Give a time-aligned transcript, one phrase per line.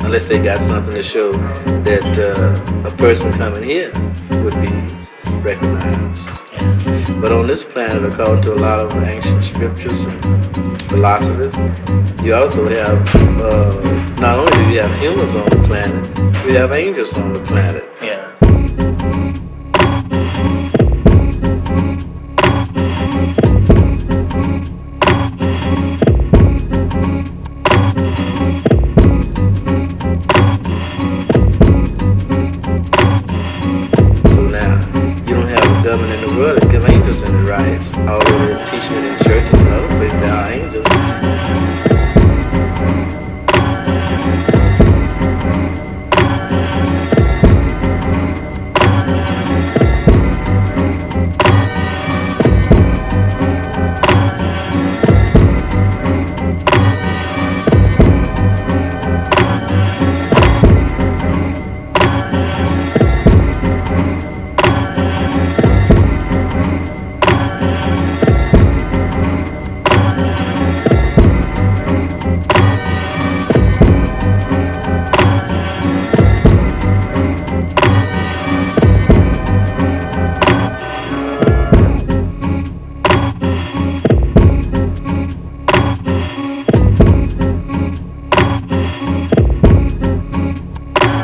[0.00, 3.92] Unless they got something to show that uh, a person coming here
[4.42, 4.70] would be
[5.40, 6.26] recognized.
[7.20, 11.54] But on this planet, according to a lot of ancient scriptures and philosophers,
[12.22, 13.06] you also have,
[13.40, 13.74] uh,
[14.20, 17.84] not only do you have humans on the planet, you have angels on the planet.
[18.02, 18.15] Yeah.
[37.06, 37.92] Angels rights.
[37.92, 41.35] They're teaching it in churches and other places, there are angels.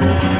[0.00, 0.39] Very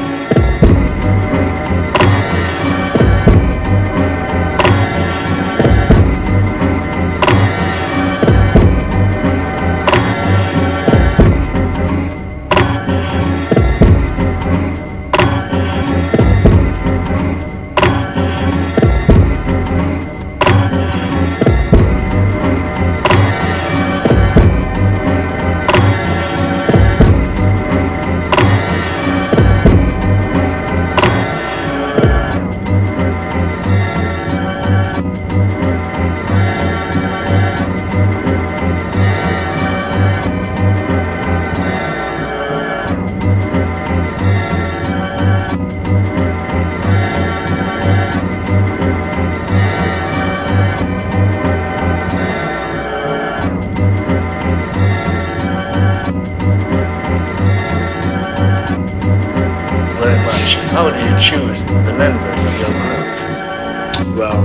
[60.71, 64.17] How do you choose the members of your group?
[64.17, 64.39] Well,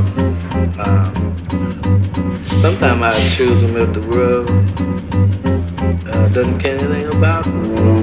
[0.81, 1.13] um,
[2.59, 4.51] sometimes I choose them if the world
[6.09, 7.96] uh, doesn't care anything about them.